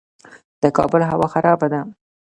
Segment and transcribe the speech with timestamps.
[0.61, 1.81] د کابل هوا خرابه ده